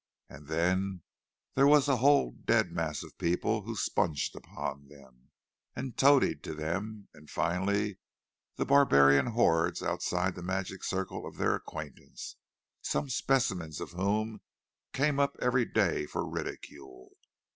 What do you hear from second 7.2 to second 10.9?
finally the barbarian hordes outside the magic